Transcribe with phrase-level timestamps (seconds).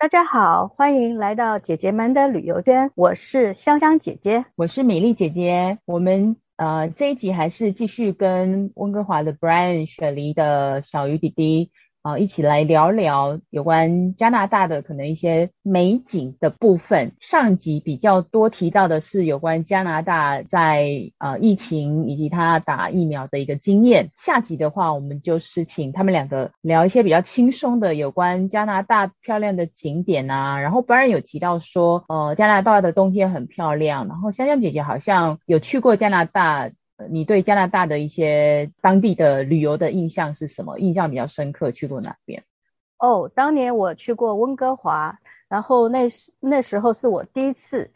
[0.00, 2.90] 大家好，欢迎来到姐姐们的旅游圈。
[2.94, 5.76] 我是香香姐姐，我是美丽姐姐。
[5.84, 11.70] 我们呃这一集还是继续跟温哥华的 Brian 雪梨的小鱼弟弟。
[12.02, 17.12] 啊，一起来聊聊有关加拿大的可能一些美景的部分。
[17.20, 24.10] 上集比较多提到的是有关加拿大在呃疫情以及他打疫苗的一个经验。
[24.14, 30.58] 下集的话，我们就是请他们两个聊一些比较轻松的有关加拿大漂亮的景点啊。
[30.58, 34.08] 然后白人有提到说，呃，加拿大的冬天很漂亮。
[34.08, 36.70] 然后香香姐姐好像有去过加拿大。
[37.08, 40.78] 你对加拿大的一些当地的旅游的印象是什么？
[40.78, 42.42] 印象比较深刻，去过哪边？
[42.98, 45.18] 哦，当年我去过温哥华，
[45.48, 47.90] 然后那时那时候是我第一次，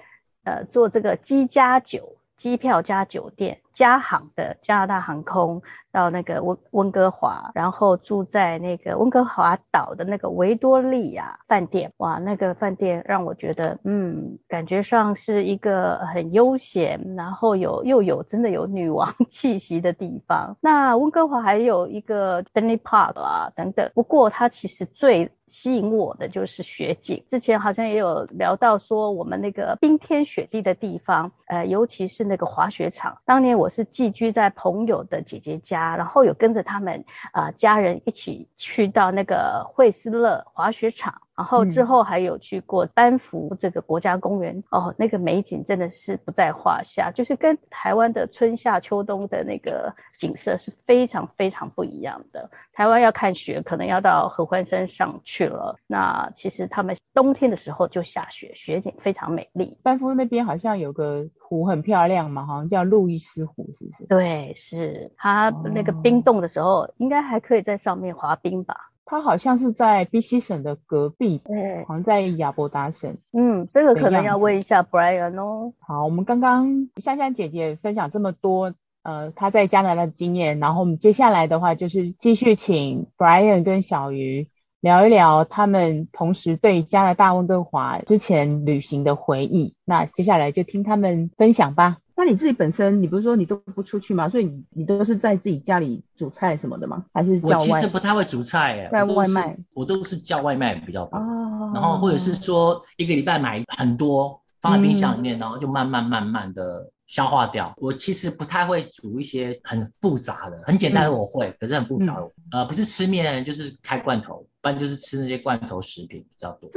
[0.45, 3.61] 呃，做这个鸡加酒，机票加酒店。
[3.75, 11.93] 加航的加拿大航空到那个温温哥华，然后住在那个温哥华岛的那个维多利亚饭店。
[11.97, 20.57] 哇，那个饭店让我觉得，嗯，感觉上是一个很悠闲，然后有又有真的有女王 气息的地方。
[20.61, 23.91] 那温哥华还有一个 Stanley Park 啊等等。
[23.93, 27.23] 不过它其实最吸引我的就是雪景。
[27.29, 33.19] 之前好像也有聊到说，我们那个冰天雪地的地方，呃，尤其是那个滑雪场。
[33.27, 33.71] 当年我。
[33.75, 41.23] 是寄居在朋友的姐姐家，然后有跟着他们啊、家人一起去到那个惠斯勒滑雪场。
[41.37, 52.49] 然后之后还有去过班夫这个国家公园，嗯、哦，那个美景真的是不在话下，就是跟台湾的春夏秋冬的那个景色是非常非常不一样的。
[52.73, 55.77] 台湾要看雪，可能要到合欢山上去了。
[55.89, 59.77] 那其实他们冬天的时候就下雪，雪景非常美丽。
[59.83, 64.07] 班夫那边好像有个湖很漂亮嘛，好像叫路易斯湖，是不是？
[64.07, 68.77] 对，是它那个冰冻的时候，哦、应该还可以在上面滑冰吧。
[69.07, 73.17] 它好像是在 BC 省的隔壁，嗯，好像在亚伯达省。
[73.33, 75.73] 嗯，这个可能要问一下 Brian 哦。
[75.79, 78.73] 好，我们刚刚香香姐姐分享这么多，
[79.03, 84.49] 呃，她在加拿大的经验，然后我们接下来的话就是继续请 Brian 跟小鱼
[84.81, 89.75] 聊一聊他们同时对加拿大温哥华之前旅行的回忆。
[89.85, 91.99] 那接下来就听他们分享吧。
[92.17, 94.29] 那你自己本身，你不是说你都不出去吗？
[94.29, 97.05] 所以你你都是在自己家里煮菜什么的吗？
[97.13, 97.55] 还是叫外？
[97.57, 101.19] 我其实不太会煮菜，在外卖，我都是叫外卖比较多。
[101.19, 101.73] 哦。
[101.75, 107.73] 然后或者是说一个礼拜买很多放在冰箱里面，嗯、然后就慢慢慢慢的消化掉。
[107.77, 116.69] 我其实不太会煮一些很复杂的，很简单的我会，嗯、可是很复杂的，嗯、呃，不是吃面就是开罐头，不然就是吃那些罐头食品比较多。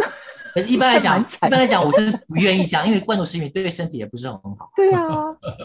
[0.54, 4.70] 可是一般来讲， 一般来讲，我是不愿意这样，因为罐头食品对身体也不是很好。
[4.76, 5.02] 对啊，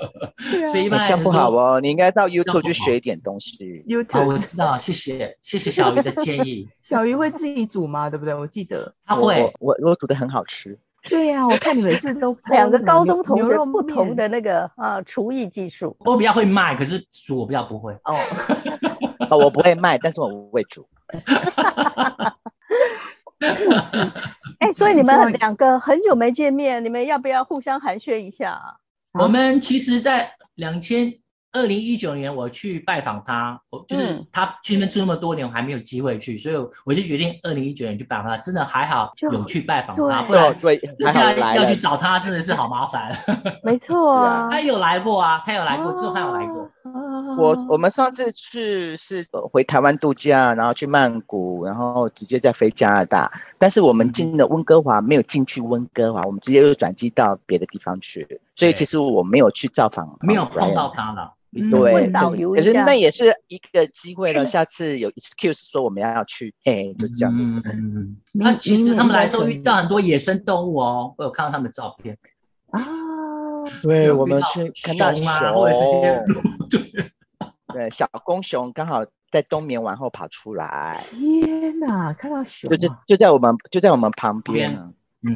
[0.73, 1.79] 所以一般来讲这样不好哦。
[1.79, 3.85] 你应该到 YouTube 去学一点东西。
[3.87, 6.67] YouTube，哦，我知道，谢谢，谢谢小鱼的建议。
[6.81, 8.09] 小鱼会自己煮吗？
[8.09, 8.35] 对不对？
[8.35, 10.79] 我记得他会，我我煮的很好吃。
[11.09, 15.97] 对呀，我看你每次都 两个高中同学不同的那个啊厨艺技术。
[16.01, 17.93] 我比较会卖，可是煮我比较不会。
[18.05, 18.17] 哦，
[19.31, 20.87] 哦，我不会卖，但是我不会煮。
[24.61, 28.61] 哎、欸，所以你们两个很久没见面，你们要不要互相寒暄一下？
[29.19, 31.13] 我们其实，在两千
[31.53, 38.37] 二零一九年我去拜访他，我就是他去那边住那么多年，我还没有机会去，所以我就决定二零一九年去拜访他。
[38.39, 43.13] 真的还好有去拜访他，不然对现在要去找他真的是好麻烦。
[43.63, 46.69] 没错啊，他有来过啊，他有来过，之后他有来过。
[47.39, 53.31] 我我们上次去是回台湾度假，然后去曼谷，然后直接再飞加拿大。
[53.59, 58.41] 但是我们进了温哥华，没有进去温哥华，我们直接又转机到别的地方去。
[58.57, 61.35] 所以其实我没有去造访，没有碰到他了。
[61.53, 62.11] 对，
[62.55, 64.47] 可是那也是一个机会了。
[64.47, 67.45] 下次有 excuse 说我们要去，哎，就是这样子。
[67.67, 72.17] 嗯，那其实他们来的时候遇到很多野生动物哦，我有看到他们的照片
[72.71, 72.83] 啊。
[73.83, 75.77] 对，我们去看到熊啊，或者
[76.71, 76.81] 对。
[77.73, 81.03] 对，小公熊刚好在冬眠完后跑出来。
[81.11, 84.75] 天哪，看到熊，就就在我们就在我们旁边，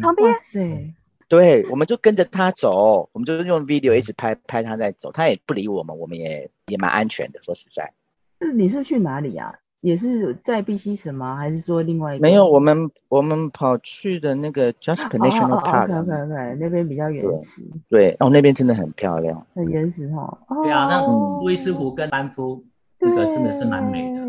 [0.03, 0.31] 旁边。
[0.31, 0.95] 哇塞，
[1.29, 7.41] 对，我们就跟着他走，我们就用 video 一直拍拍他在走，他也不理我们，我们也也蛮安全的。
[7.43, 7.93] 说实在，
[8.41, 9.55] 是你是去哪里啊？
[9.83, 11.37] 也是在 BC 省吗？
[11.37, 12.23] 还是说另外一个？
[12.23, 17.63] 没有，我们我们跑去的那个 Jasper National Park，哦哦哦、OK OK OK，那边比较原始。
[17.89, 20.23] 对，对哦，那边真的很漂亮，很原始哈。
[20.49, 22.65] 哦、对啊，那路易斯湖跟班夫
[22.99, 24.21] 那个真的是蛮美的，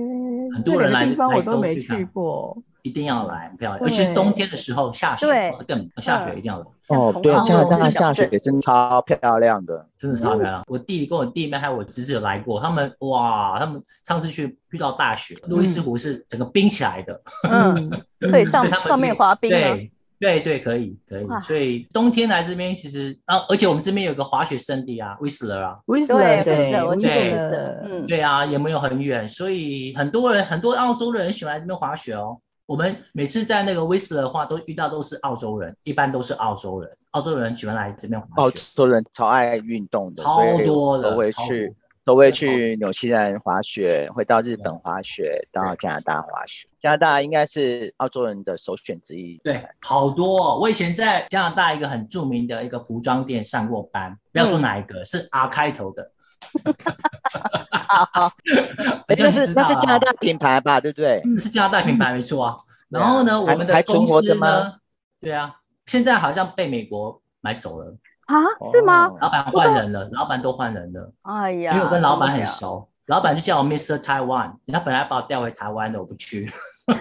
[0.55, 2.61] 很多人来地方我都没去过。
[2.87, 3.81] 一定要来，很漂亮。
[3.81, 6.65] 尤其是冬天的时候下雪，更下雪一定要来。
[6.87, 10.63] 哦，对，加拿大下雪真的超漂亮的，真的超漂亮。
[10.67, 17.89] 我弟弟跟我弟妹还有我侄子有来过，他们哇，他们上次去遇到大雪，路易斯湖是整个冰起来的，嗯，
[18.31, 19.91] 可以上上面滑冰对。
[20.19, 32.35] 对对，可以可以，所以冬天来这边其实啊，而且我们这边有个滑雪胜地啊，Whistler 啊，Whistler 对对，我记得，嗯，对啊，也没有很远，所以很多人很多澳洲的人喜欢来这边滑雪哦。
[32.67, 38.35] 我们每次在那个 Whistler 的话，都遇到都是澳洲人，一般都是澳洲人，澳洲人喜欢来这边滑雪。
[38.35, 41.75] 澳洲人超爱运动的，超多的，都会去。
[42.07, 46.65] 都会去纽西兰滑雪，会到日本滑雪，到加拿大滑雪。
[46.79, 49.37] 加拿大应该是澳洲人的首选之一。
[49.43, 50.57] 对，好多哦。
[50.57, 56.09] 我以前在加拿大一个很著名的一个服装店上过班，不要说哪一个，是 R 开头的。
[59.07, 60.79] 那是那是加拿大品牌吧？
[60.81, 61.21] 对不对？
[61.37, 62.57] 是加拿大品牌，没错啊。
[62.89, 64.73] 然后呢，我们的公司呢？
[65.19, 65.55] 对啊，
[65.85, 67.95] 现在好像被美国买走了。
[68.25, 68.35] 啊，
[68.71, 69.09] 是吗？
[69.21, 71.11] 老板换人了，老板都换人了。
[71.23, 73.99] 哎呀，因为我跟老板很熟，老板就叫我 Mr.
[73.99, 76.51] Taiwan，人家本来把我调回台湾的，我不去。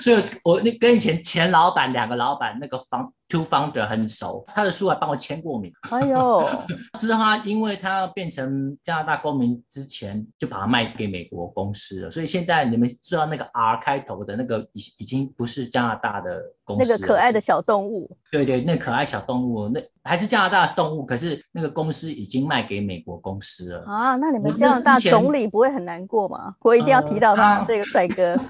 [0.00, 5.72] 所以，我那跟以前前老板两个老板那个方 two founder 很熟，他的书还帮我签过名。
[5.90, 6.48] 哎呦，
[6.96, 12.10] 是他，因为他要变成加拿大公民之前，就把它卖给美国公司了。
[12.10, 18.16] 所以现在你们知道那个 R 开头的那个已已经不是加拿大的公那个可爱的小动物。
[18.30, 23.84] 对对，那可爱小动物，那还是加拿大的动物，可是那个公司已经卖给美国公司了。
[23.84, 26.54] 啊，那你们加拿大总理不会很难过吗？
[26.60, 28.38] 我一定要提到他这个帅哥。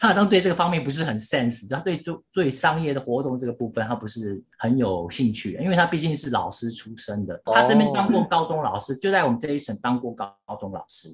[0.00, 11.08] 他好像对这个方面不是很 sense，他对做对商业的活动这个部分，他不是很有兴趣，因为他毕竟是老师出身的，他这边当过高中老师，就在我们这一省当过高高中老师。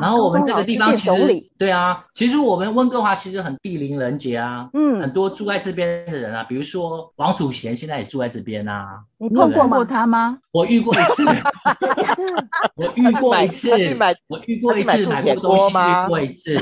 [0.00, 9.00] 然后我们这个地方其实对啊，其实我们温哥华其实很地灵人杰啊，嗯，很多住在这边的人啊，比如说王祖贤现在也住在这边啊。
[9.18, 10.38] 你碰过过他吗？
[10.52, 11.24] 我遇过一次，
[12.76, 13.70] 我遇过一次，
[14.28, 16.58] 我遇过一次买过东西，遇过一次。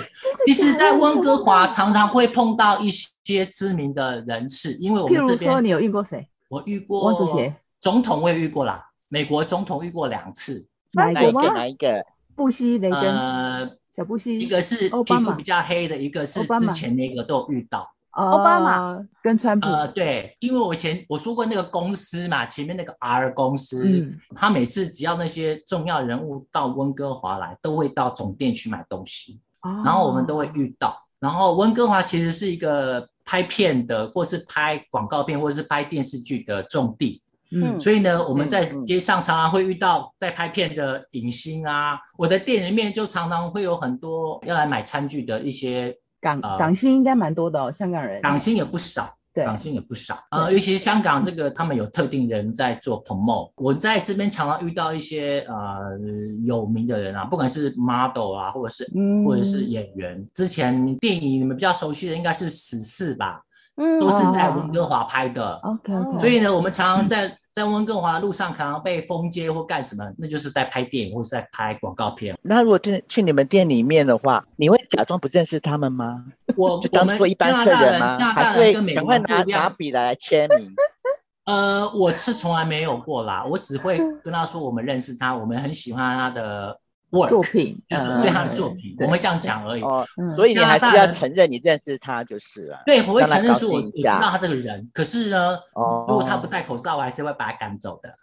[0.47, 2.91] 其实，在温哥华 常常会碰到一
[3.25, 5.51] 些知名的人士，因为我们这边。
[5.51, 6.27] 说你有遇过谁？
[6.49, 10.65] 我遇过王祖贤，总统我也遇过啦，美国总统遇过两次。
[10.93, 11.43] 哪一个？
[11.53, 12.05] 哪一个？
[12.35, 13.01] 布希雷根。
[13.01, 14.39] 呃，小布希。
[14.39, 17.91] 一个是皮肤比较黑的，一个是之前那个都有遇到。
[18.11, 30.97] 奥巴马跟川普，呃，对，因为我以前我说过那个公司嘛，前面那个 R 公司，嗯，他每次只要那些重要人物到温哥华来，都会到总店去买东西，哦，然后我们都会遇到。
[31.19, 37.21] 然后温哥华其实是一个拍片的，或是拍广告片，或者是拍电视剧的重地，
[37.55, 45.97] 嗯，所以呢，我们在街上常常会遇到在拍片的影星啊，我的店里面就常常会有很多要来买餐具的一些。
[46.21, 50.19] 港港星应该蛮多的哦，香港人港星也不少，对，港星也不少。
[50.31, 53.53] 呃，尤其是香港这个，他们有特定人在做 promote。
[53.57, 55.99] 我在这边常常遇到一些呃
[56.47, 58.91] 有名的人啊，不管是 model 啊，或者是
[59.27, 60.27] 或者是演员。
[60.33, 63.43] 之前电影你们比较熟悉的应该是《死侍》吧，
[63.77, 65.55] 嗯，都是在温哥华拍的。
[65.63, 67.37] OK，所以呢，我们常常在。
[67.55, 72.37] 在温哥华路上可能被封街或干什么，那就是在拍电影或是在拍广告片。
[72.43, 76.25] 那如果去去你们店里面的话，你会假装不认识他们吗？
[76.57, 78.19] 我 就当做一般客人吗？
[78.19, 80.75] 人还是会赶快拿拿笔来签名？
[81.47, 86.77] 呃，我是从来没有过啦，我只会跟他说我们认识他，我们很喜欢他的。
[87.29, 89.83] 作品就是对他的作品，我会这样讲而已。
[89.83, 90.05] 哦，
[90.37, 92.83] 所以你还是要承认你认识他就是了。
[92.87, 94.89] 对，我会承认是我我知道他这个人。
[94.93, 95.59] 可是呢，
[96.09, 98.15] 如果他不戴口罩，我还是会把他赶走的。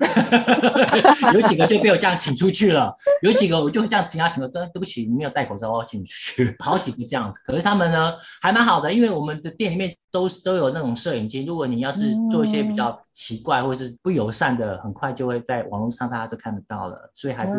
[1.33, 6.55] 有几个就被我这样请出去了，有几个我就会这样请他请说，对不起，你没有戴口罩，我要请你出去。
[6.59, 9.95] 好几个这样子，可是他们呢还蛮好的，因为我们的店里面。
[10.11, 17.09] 都是都有那种摄影机，如果你要是做一些比较奇怪或是不友善的，很快就会在网络上大家都看得到了。
[17.13, 17.53] 所以还是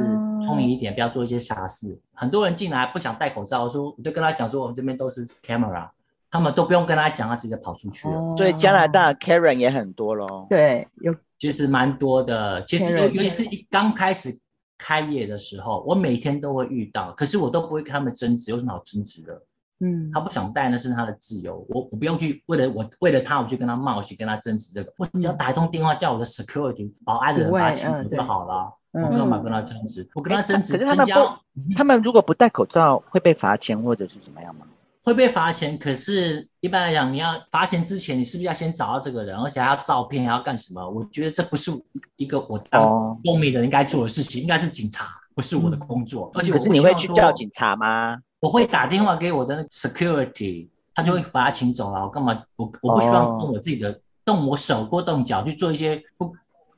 [0.45, 1.99] 聪明一点，不要做一些傻事。
[2.13, 5.89] 很多人进来不想戴口罩，说我就跟他讲说，我们这边都是 camera，
[6.31, 8.37] 他们都不用跟他讲，他直接跑出去了。
[8.37, 10.47] 所以加拿大 Karen 也很多咯。
[10.51, 12.63] 对，有其实蛮多的。
[12.65, 14.29] 其实尤其是一刚开始
[14.77, 19.43] 开业的时候，我每天都会遇到，可是我都不会跟他们争执，有什么好争执的？
[19.85, 30.09] 嗯，他不想戴那是他的自由，我我不用去为了我为了他我去跟他冒去跟他争执这个，我只要打一通电话叫我的 security 保安的人把他请走就好了，我干嘛跟他争执？
[30.15, 34.67] 我跟他争执，可是他们不，他们如果不戴口罩会被罚钱或者是怎么样吗？
[35.05, 40.89] 会被罚钱，可是一般来讲，你要罚钱之前，你是不是要先找到这个人，而且还要照片，还要干什么？
[40.89, 41.73] 我觉得这不是
[42.15, 46.31] 一个我当公民的人应该做的事情，应该是警察，不是我的工作。
[46.35, 48.17] 而且可是你会去叫警察吗？
[48.43, 52.01] 我会打电话给我的那个 security，他就会把他请走了。
[52.03, 52.43] 我干嘛？
[52.57, 56.35] 我我不希望动我自己的，动我手或动脚去做一些不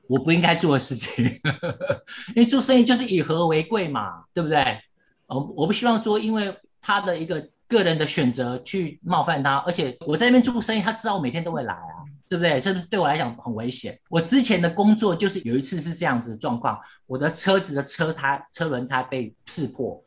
[0.06, 1.24] 我不应该做的事情。
[2.36, 4.78] 因为做生意就是以和为贵嘛，对不对？
[5.26, 12.60] 我我不希望说因为他的一个个人的选择去冒犯他，而且我在那边做生意，他知道我每天都会来啊，对不对？
[12.60, 13.98] 这是对我来讲很危险。
[14.10, 19.98] 我之前的工作就是有一次是这样子的状况，我的车子的车胎车轮胎被刺破，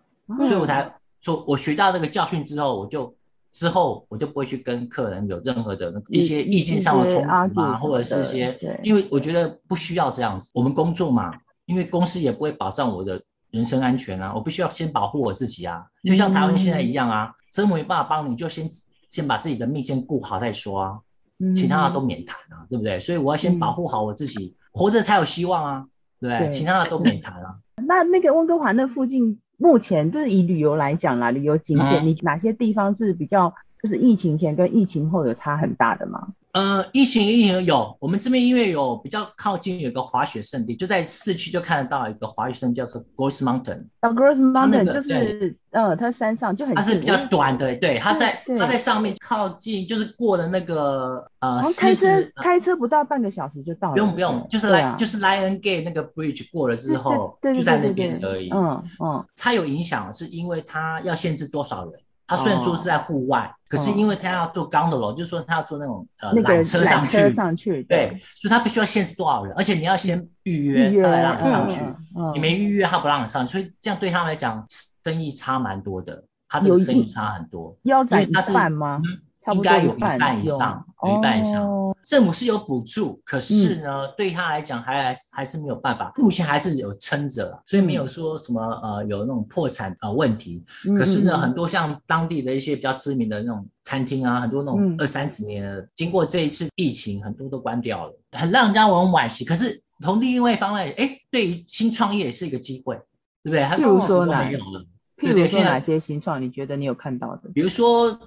[0.44, 0.94] 所以我才。
[1.28, 3.14] 说我学到这个教训之后，我就
[3.52, 7.22] 之后我就不会去跟客人有任何的那一些意见上的冲
[7.54, 10.50] 突啊，或者是一些，因为我觉得不需要这样子。
[10.54, 11.34] 我们工作嘛，
[11.66, 15.86] 因为公司也不会保障我的人身安全啊，我必须要先保护我自己啊。
[16.06, 18.70] 就像台湾现在一样啊，真没办法帮你，就先
[19.10, 21.00] 先把自己的命先顾好再说啊，
[21.54, 22.98] 其他的都免谈啊，对不对？
[23.02, 25.86] 所以我要先保护好我自己，活着才有希望啊，
[26.22, 26.50] 对不对？
[26.50, 27.58] 其他的都免谈啊。
[27.86, 29.38] 那那个温哥华那附近。
[29.58, 36.28] 目前就是以旅游来讲啦，旅游景点，你哪些地方是比较就是疫情前跟疫情后有差很大的吗？
[36.58, 43.86] 呃，疫情疫情有，我们这边因为有比较靠近有个滑雪圣地，就在市区就看得到一个滑雪胜地，叫做 Grouse Mountain。
[44.00, 58.50] 啊，Grouse Mountain 就是，呃，它山上就很，它是比较短的，对，它在它在上面靠近，就是过了那个呃，开车开车不到半个小时就到了，不用不用，就是来就是 Lion Gate 那个 bridge 过了之后，就在那边而已。
[58.50, 61.94] 嗯嗯，它有影响是因为它要限制多少人。
[62.28, 71.82] 他虽然说是在户外，可是因为他要坐 gondola，就是说他要坐那种呃缆车上去，上去，对，所以他必须要限制多少人，而且你要先预约，他才让你上去，
[72.34, 74.66] 你没预约他不让你上去，所以这样对他来讲
[75.06, 79.02] 生意差蛮多的，他这个生意差很多，腰斩一半吗？
[79.54, 81.87] 应该有一半以上，有一半以上。
[82.08, 90.64] 政府是有补助，可是呢，嗯、对他来讲还还是没有办法，目前还是有撑着，所以没有说什么呃有那种破产呃问题。
[90.98, 99.44] 可是呢，很多像当地的一些比较知名的那种餐厅啊，很多那种二三十年了，经过这一次疫情，很多都关掉了，很让人家很惋惜。
[99.44, 102.96] 可是从另外一方面，哎，对于新创业也是一个机会，
[103.44, 103.64] 对不对？
[103.64, 104.50] 譬如说哪？
[105.18, 106.42] 譬如说哪些新创？
[106.42, 107.50] 你觉得你有看到的？
[107.54, 108.18] 比如说。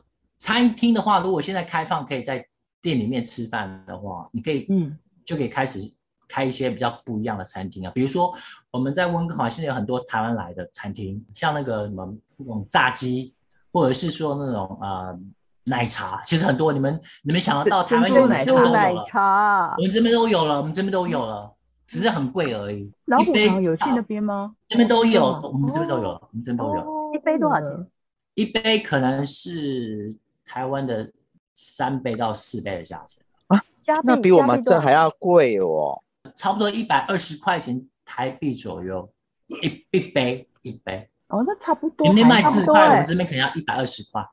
[0.43, 2.43] 餐厅的话，如果现在开放可以在
[2.83, 5.81] 店里面吃饭的话，你可以，嗯，就可以开始
[6.27, 7.93] 开一些比较不一样的餐厅啊。
[7.95, 8.35] 比如说，
[8.71, 13.35] 我们在温哥华现在有很多台湾来的餐厅，像那个什么那种炸鸡，
[13.73, 15.19] 或者是说那种呃
[15.65, 16.73] 奶茶，其实很多。
[16.73, 21.53] 你们你们想得到台湾有奶茶，奶茶，我们这边都有了，我们这边都有了，
[21.87, 22.91] 只是很贵而已。
[23.07, 24.55] 老虎堂有去那边吗？
[24.69, 27.13] 这边都有，我们这边都有，我们这边都有。
[27.15, 27.87] 一杯多少钱？
[28.35, 30.17] 一杯可能是。
[30.53, 31.09] 台湾的
[31.55, 33.61] 三倍到四倍的价钱啊，
[34.03, 36.03] 那比我们这还要贵哦，
[36.37, 39.11] 差不多一百二十块钱台币左右，
[39.49, 42.07] 一一杯一杯哦，那差不多。
[42.07, 44.25] 你们卖四块，我们这边可能要一百二十块。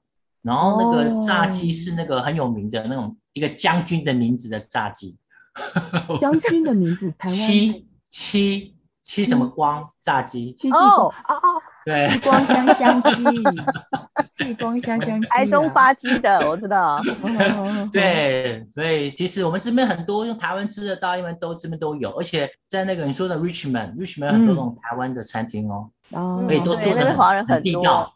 [0.41, 5.17] 然后那个炸鸡是那个很有名的那种一个将军的名字的炸鸡，
[6.21, 10.53] 将军的名字，七七七什么光炸鸡？
[10.53, 11.61] 七哦哦哦。
[11.87, 13.23] 对，激光香香鸡，
[14.33, 17.01] 激光香香鸡，台东发鸡的，我知道。
[17.93, 25.89] 对，所以其实我们这边很多用台湾吃的，大部分都这边都有，而且在那个你说的 Richmond，Richmond 很多那种台湾的餐厅哦，
[26.45, 27.15] 可以都做的
[27.45, 28.13] 很地道，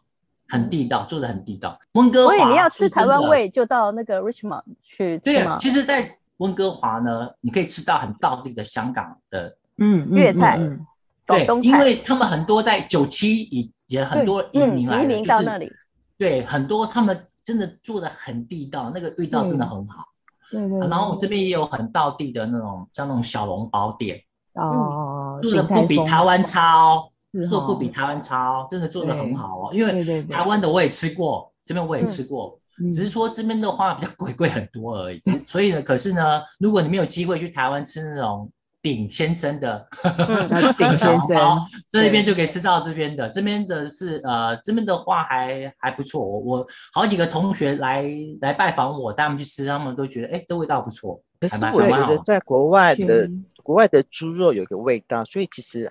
[0.50, 1.80] 很地道，做的很地道。
[1.92, 5.16] 温哥华，所以你要吃台湾味，就到那个 Richmond 去。
[5.24, 10.60] 对，其实，在温哥华呢，你可以吃到很道地的香港的嗯粤菜。
[11.24, 15.76] 对，因为他们很多在九七以前很多移民来的，就是
[16.18, 20.04] 对很多他们真的做的很地道，那个味道真的很好。
[20.50, 20.78] 对对。
[20.88, 24.20] 然后我这边也有很道地的那种，像那种小笼包店
[24.54, 27.08] 哦，做的不比台湾差哦，
[27.48, 29.70] 做的不比台湾差哦，真的做的很好哦。
[29.72, 32.58] 因为台湾的我也吃过，这边我也吃过，
[32.92, 35.20] 只是说这边的话比较贵，贵很多而已。
[35.44, 38.50] 所以呢，可是呢，如果你没有机会去台湾吃那种。
[38.82, 39.86] 鼎先生的，
[40.76, 41.58] 鼎先生，
[41.88, 46.26] 这一边就可以吃到这边的，这边的是呃，这边的话还还不错。
[46.26, 48.04] 我我好几个同学来
[48.40, 51.22] 来拜访我，带他们去吃，他们都觉得哎，这味道不错。
[51.40, 53.30] 可是我觉得在国外的
[53.62, 55.88] 国外的猪肉有个味道，所以其实，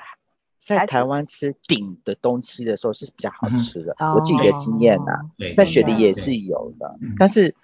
[0.59, 3.95] 在台湾吃鼎的东西的时候是比较好吃的。
[4.13, 5.13] 我自己的经验呐，
[5.55, 7.55] 在雪梨也是有的，但是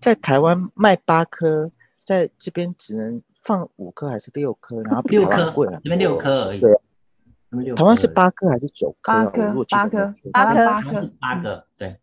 [0.00, 1.70] 在台湾卖八颗，
[2.04, 3.22] 在这边只能。
[3.42, 4.80] 放五颗还是六颗？
[4.82, 6.60] 然后比较贵了，这边六颗而已。
[6.60, 9.12] 对，台湾是八颗还是九颗？
[9.12, 11.64] 八颗，八颗，八颗，八颗，八颗。
[11.76, 11.96] 对，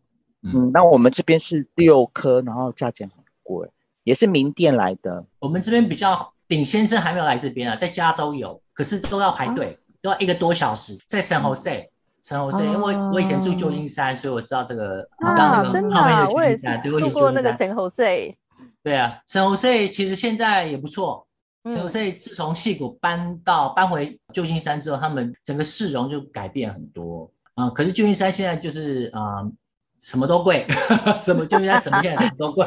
[0.44, 3.70] 嗯，那我们这边是六颗，然后价钱很贵，
[4.04, 5.26] 也是名店来的。
[5.40, 11.88] 我们这边比较鼎先生还没有来这边啊，在加州有，可是都要排队，都要一个多小时，在 San Jose。
[12.22, 15.08] 圣荷西，因为我以前住旧金山，所以我知道这个。
[15.20, 18.36] 啊，真的、啊，我也是住过那个圣荷西。
[18.84, 21.26] 对啊，圣荷西其实现在也不错。
[21.66, 27.72] 圣荷西自从戏骨搬到搬回旧金山之后，他们整个市容就改变很多啊、呃。
[27.72, 29.52] 可是旧金山现在就是啊、呃，
[30.00, 30.66] 什么都贵，
[31.22, 32.66] 什么旧金山什么现在什么都贵。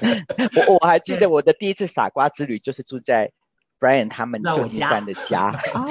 [0.68, 3.30] 我我还记得我的第一次傻瓜之旅就是住在。
[3.78, 5.86] Brian 他们旧金山的家，家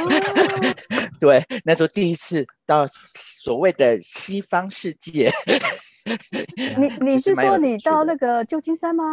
[1.22, 5.32] 对，那时候第一次到所谓的西方世界。
[6.80, 9.04] 你你是说你到那个旧金山吗？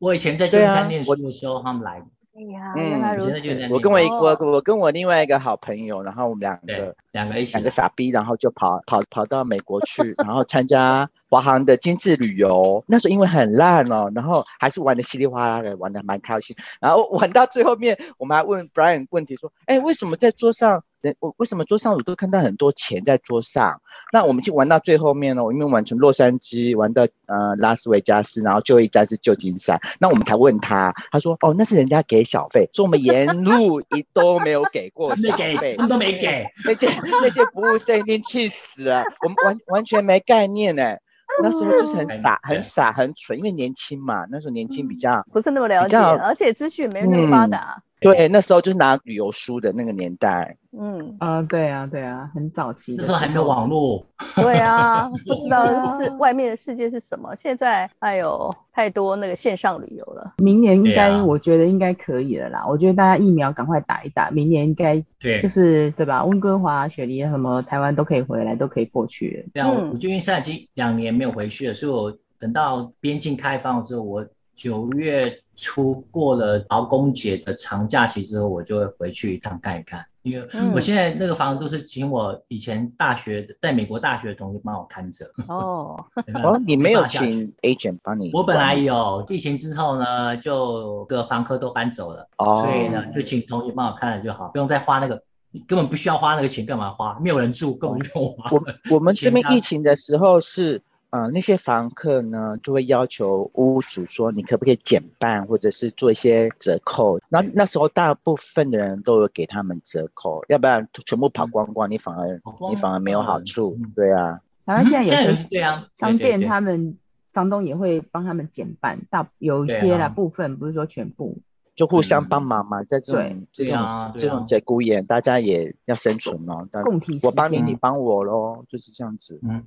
[0.00, 2.02] 我以前在旧金山念书的时候，他们来。
[2.38, 3.68] 哎呀，原来如此。
[3.68, 12.84] 我跟我一我我跟我另外一个好朋友，然后我们两个两个一起两个傻逼，然后就跑跑跑到美国去，然后参加华航的精致旅游。
[12.86, 16.54] 那时候因为很烂哦，然后还是玩的稀里哗啦的，玩的蛮开心。
[16.80, 20.84] 然后玩到最后面，我们还问 Brian 问题说：“哎，为什么在桌上？”
[21.20, 23.80] 我为什么桌上我都看到很多钱在桌上？
[24.12, 25.42] 那我们去玩到最后面呢？
[25.52, 29.78] 因为玩从洛杉矶玩到呃拉斯维加斯，然后最后一站是旧金山。
[30.00, 36.46] 那我们才问他，他说：“哦，那是人家给小费，说我们沿路一都没有给过小费，他们都没给。
[36.64, 36.88] 那些
[37.20, 40.96] 那些服务生一定气死了，我们完完全没概念呢。
[41.42, 47.82] 那时候就是很傻、很傻、很蠢，因为年轻嘛，那时候年轻比较不是那么了解，而且资讯没那么发达。
[48.00, 50.56] 嗯”对，那时候就是拿旅游书的那个年代。
[50.78, 52.94] 嗯啊，对啊，对啊，很早期。
[52.98, 54.04] 那时候还没有网络。
[54.36, 57.34] 对啊， 不知道是外面的世界是什么。
[57.36, 60.34] 现在哎呦，太多那个线上旅游了。
[60.38, 62.64] 明年应该，我觉得应该可以了啦。
[62.68, 66.24] 我觉得大家疫苗赶快打一打，明年应该对，就是对吧？
[66.24, 69.48] 温哥华、雪梨什么台湾都可以回来，都可以过去。
[69.52, 74.24] 对啊，我就因为现在已经两年没有回去了，所以我等到边境开放的时候，我
[74.58, 75.38] 九月。
[75.60, 85.26] 初过了劳工节的长假期之后，我就会回去一趟看一看，因为我现在那个房子都是请我以前大学在美国大学的同学帮我看着。
[85.48, 85.98] 哦，
[86.44, 88.30] 哦，你没有请 agent 帮你？
[88.32, 95.20] 我本来有，疫情之后呢，就各房客都搬走了，哦，所以呢，就请同学帮我看了就好，不用再花那个，
[95.66, 97.18] 根本不需要花那个钱，干嘛花？
[97.20, 98.48] 没有人住，根本不用花。
[98.52, 100.80] 我我们这边疫情的时候是。
[101.10, 107.18] 啊、呃，那些房客呢，就会要求屋主说，你可不可以减半，或者是做一些折扣。
[107.28, 113.78] 那那时候大部分的人都有给他们折扣，要不然全部跑光光，你反而你反而没有好处。
[113.94, 116.98] 对啊，反正现在 也是这样商店，他们
[117.32, 121.38] 房东也会帮他们减半，大有一些啦部分，不是说全部。
[121.78, 123.86] 就互相帮忙嘛，在这种这种
[124.16, 126.66] 这种节骨眼，大家也要生存哦。
[126.82, 129.38] 共体，我帮你，你帮我喽，就是这样子。
[129.44, 129.64] 嗯。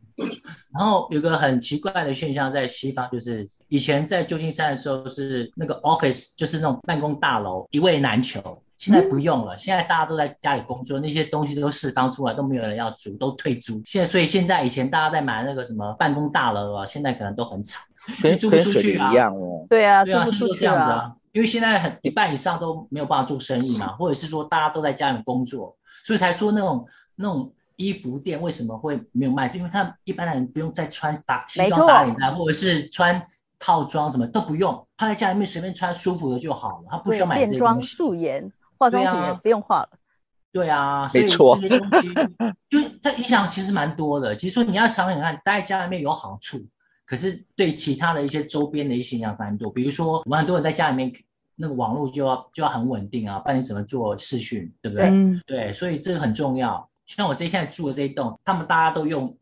[0.77, 8.61] 然后有个很奇怪的现象，在西方，就是以前在旧金山的时候，是那个 office，就是那种办公大楼，一位难求。
[8.75, 13.81] 现在不用了，现在大家都在家里工作，那些东西都释放出来，都没有人要租，都退租。
[13.85, 17.79] 现在，所以现在以前大家在买那个什么办公大楼啊，现在可能都很惨，
[18.21, 19.13] 跟租不出去啊。
[19.13, 19.65] 一样哦。
[19.69, 21.15] 对啊，对啊，都这样子啊。
[21.31, 29.51] 因为现在很一半以上都没有办法做生意嘛，或者是说大家都在家里工作，所以才说那种那种衣服店为什么会没有卖？
[29.53, 33.21] 因为他一般的人不用再穿打西装打领带，或者是穿
[33.57, 37.59] 套装什么都不用，他在家里面随便穿舒服的就好了，他不需要买这些东西。
[37.59, 39.89] 变装素颜，化妆品也不用化了。
[40.51, 42.13] 对啊，所以这些东西
[42.69, 44.35] 就是它影响其实蛮多的。
[44.35, 46.57] 其实说你要想想看，待在家里面有好处。
[47.11, 51.11] 可是对其他的一些周边的一些影响蛮多，比如说我们很多人在家里面
[51.57, 55.07] 那个网络就要就要很稳定啊，不然你怎么做视讯，对不对？
[55.07, 56.89] 嗯、对，所以这个很重要。
[57.05, 59.35] 像我这现在住的这一栋，他们大家都用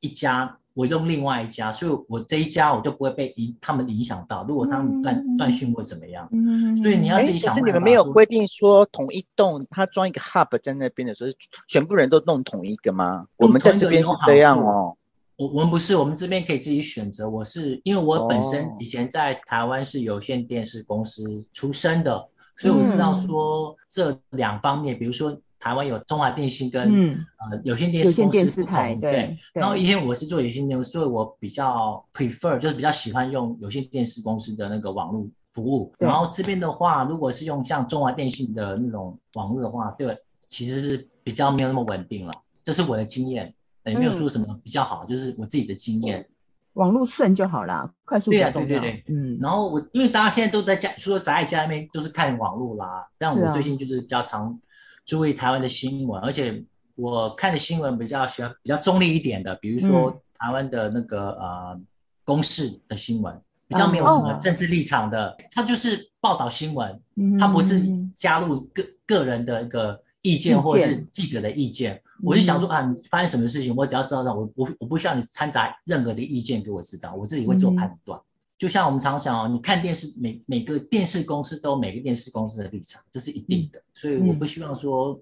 [0.00, 4.44] 一家，我用另外一家，所以我这一家我就不会被影他们影响到。
[4.46, 7.54] 如果他们断断讯或怎么样，嗯，所以你要自己想。
[7.54, 11.30] 可是你们没有规定说同一栋他装一个 hub 在那边的时候，
[11.68, 13.26] 全部人都弄同一个吗？
[13.38, 14.94] 我们在这边是这样哦。
[15.36, 17.28] 我我们不是，我们这边可以自己选择。
[17.28, 29.38] 我是因为我本身以前在台湾是有线电视公司出身的，所以我知道说这两方面，比如说台湾有中华电信跟、嗯、呃有线电视公司不同，对，对。
[29.54, 35.92] 然后因为我是做有线电视，所以我比较 prefer 就是比较喜欢用有线电视公司的那个网络服务。
[35.98, 40.16] 然后这边的话，如果是用像中华电信的那种网络的话，对，
[40.46, 42.32] 其实是比较没有那么稳定了。
[42.62, 43.52] 这是我的经验。
[43.84, 46.26] 也没有说什么比较好，嗯、就是我自己的经验，
[46.74, 48.68] 网络顺就好了，快速比较重要。
[48.68, 49.38] 对啊，对对对，嗯。
[49.40, 53.06] 然后我因为大家现在都在家，除了宅在家里面都是看网络啦。
[53.18, 54.58] 但我最近就是比较常
[55.04, 56.64] 注意台湾的新闻，啊、而且
[56.96, 61.80] 我看的新闻比较喜欢比较中立一点的，比如说台湾的那个、嗯、呃
[62.24, 67.00] 公视的新闻，比较没有什么政治立场的，它、嗯、就是报道新闻，
[67.38, 67.82] 它不是
[68.14, 72.00] 加入个个人的一个意见或者是记者的意见。
[72.24, 78.18] 我就想说啊，你发生什么事情，我只要知道，我我我不需要你掺杂任何的意见给我知道，我自己会做判断。
[78.18, 78.24] 嗯、
[78.56, 83.82] 就像我们常常讲哦，你看电视，每每个电视公司都有每个电视公司的立场，这是一定的。
[83.92, 85.20] 所以我不希望说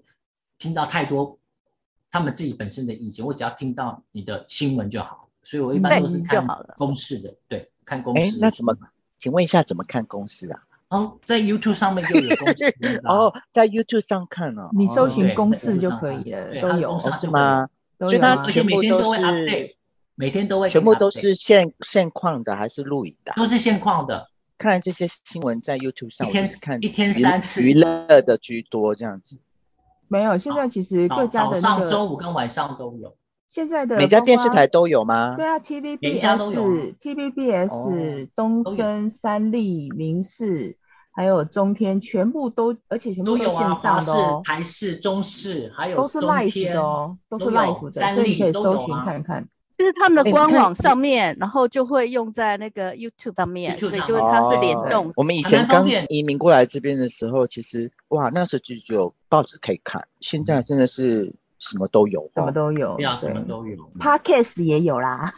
[0.57, 1.37] 听到太多
[2.09, 5.29] 他们自己本身的意见，我只要听到你的新闻就好。
[5.41, 6.45] 所以我一般都是看
[6.77, 8.37] 公式的，对，看公视。
[8.39, 8.73] 那怎么？
[9.17, 10.63] 请问一下，怎么看公司啊？
[10.93, 13.01] 哦，在 YouTube 上面就有公视。
[13.03, 17.67] 哦，在 YouTube 上看哦，你搜寻公式就可以了，都有是吗？
[17.99, 19.75] 所以它全部都是
[20.15, 23.33] 每天都会，全部都是现现况的还是录影的？
[23.35, 24.29] 都是现况的。
[24.57, 29.37] 看这些新闻在 YouTube 上，一天看一天三次，娱乐的居多这样子。
[30.07, 33.15] 没有，现在其实各家的早上、周五跟晚上都有。
[33.47, 35.35] 现在的每家电视台都有吗？
[35.35, 40.77] 对啊，TVBS、TVBS、东森、三立、民视。
[41.15, 44.41] 还有中天全部都，而且全部都线上的哦。
[44.43, 49.47] 台视、中视，还有都是 live 的哦，都是 live 的，所以你可以搜寻看看。
[49.75, 55.11] 就是他们的官网上面，然后就会用在那个 YouTube 上面，所以就是它是联动。
[55.15, 63.75] 我们以前刚移民过来这边的时候，其实哇，那时候就只有报纸可以看，现在真的是什么都有，什么都有，对啊，什么都有。
[63.99, 65.33] Podcast 也有啦。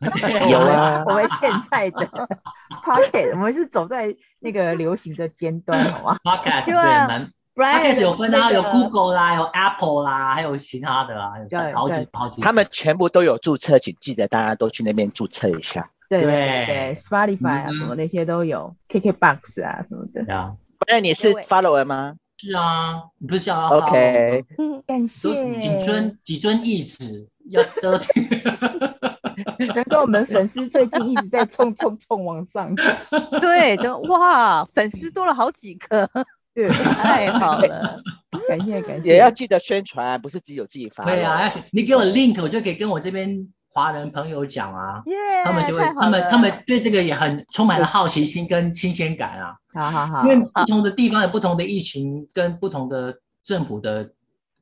[0.50, 2.06] 有啊，我们现在的
[2.84, 12.40] pocket，我们是走在那个流行的尖端，好吗？Podcast 对，蛮 Podcast 有分啊，有 Google 啦，有 Apple 啦，还有其他的啊，有好几好几。
[12.42, 15.90] 他们全部都有注册，请记得大家都去那边注册一下。
[16.08, 16.30] 对对
[16.66, 20.22] 对，Spotify 啊，什么那些都有，KKBox 啊什么的。
[20.24, 22.14] 对啊，不然你是 follower 吗？
[22.38, 24.44] 是啊，你不是要 OK？
[24.58, 25.58] 嗯，感谢。
[25.58, 27.98] 几尊几尊义子要得。
[29.74, 32.74] 难怪我们粉丝最近一直在冲冲冲往上，
[33.40, 36.08] 对，就哇，粉丝多了好几个，
[36.54, 38.00] 对，太好了，
[38.48, 41.04] 感谢感谢，也要记得宣传，不是只有自己发。
[41.04, 49.54] 对啊，你给我 link，我就可以跟我这边华人朋友讲啊，yeah, 他们就会，他们他们对这个也很充满了好奇心跟新鲜感啊。
[49.74, 54.10] 好好好，因为不同的地方有不同的疫情跟不同的政府的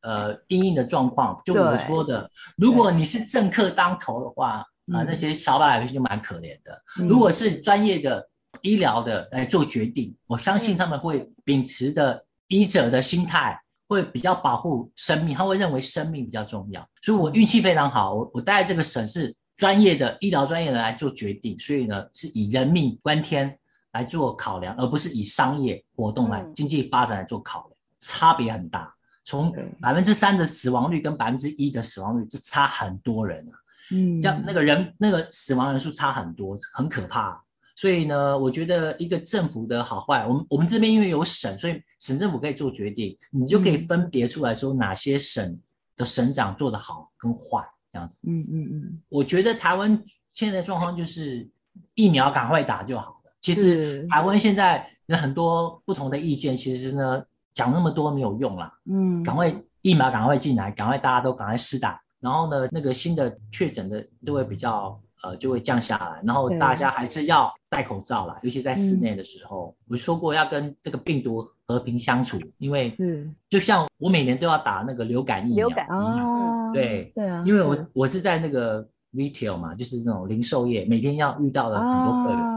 [0.04, 4.64] 呃因应的状况，就我说的，如果你是政客当头的话。
[4.92, 6.82] 啊，那些小老百姓就蛮可怜的。
[7.00, 8.22] 嗯、如果是专业的
[8.60, 16.86] 医疗的来做决定，嗯、我相信他们会秉持的医者的心态，会比较保护生命，他会认为生命比较重要。
[17.00, 23.58] 所以我运气非常好，我我待在这个省是专业的医疗专业人来做决定，所以呢是以人命关天
[23.92, 28.93] 来做考量，而不是以商业活动来经济发展来做考量，差别很大。
[29.24, 33.56] 从百分之三的死亡率跟百分之一的死亡率，这差很多人啊。
[33.90, 37.42] 嗯，这样那个人那个死亡人数差很多，很可怕。
[37.76, 45.58] 所以呢，我觉得一个政府的好坏，我们我们这边因为有省，所以省政府可以做决定，你就可以分别出来说哪些省
[45.96, 48.20] 的省长做得好跟坏这样子。
[48.22, 51.48] 嗯嗯嗯，我觉得台湾现在的状况就是
[51.94, 53.32] 疫苗赶快打就好了。
[53.40, 57.22] 其实台湾现在有很多不同的意见，其实呢
[57.54, 58.70] 讲那么多没有用啦。
[58.90, 61.98] 嗯，赶快疫苗赶快进来，赶快大家都赶快施打。
[62.20, 66.20] 然后呢，那个新的确诊的都会比较呃，就会降下来。
[66.24, 69.74] 然后大家还是要戴口罩啦，尤其在室内的时候。
[69.78, 82.38] 嗯、我说过要跟这个病毒和平相处，因为是就像我每年都要打那个流感疫苗，流感哦，对对啊，因为我我是在那个 retail 嘛，就是那种零售业，每天要遇到的很多客人。
[82.38, 82.53] 啊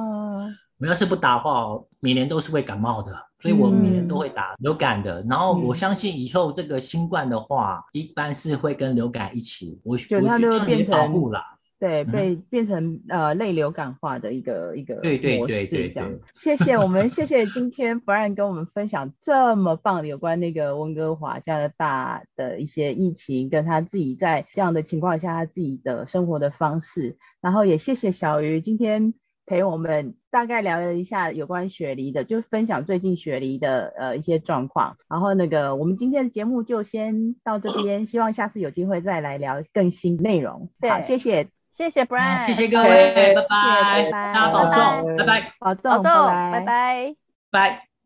[0.80, 5.24] 我要是不打的话，每年都是会感冒的，所以我每年都会打流感的。
[5.24, 11.42] 嗯、然后我相信以后这个新冠的话，嗯、一般是会跟流感一起，我就它就变成保护了，
[11.80, 16.12] 对，被变成呃类流感化的一个一个模式，对对对对，这样。
[16.36, 27.18] 谢谢我们， 谢谢今天 Brian 跟我们分享这么棒的有关那个温哥华加拿大的一些疫情，跟他自己在这样的情况下他自己的生活的方式。
[27.42, 29.16] 然后也谢谢小鱼今天。
[29.50, 34.96] 陪我们大概聊了一下有关雪梨的，就分享最近雪梨的呃一些状况。
[35.10, 40.70] 然后那个我们今天的节目就先到这边，希望下次有机会再来聊更新内容。
[40.88, 47.16] 好，谢谢，谢谢 Brian，谢谢各位，拜拜，大家保重，拜拜，保重，拜拜，拜
[47.50, 47.88] 拜。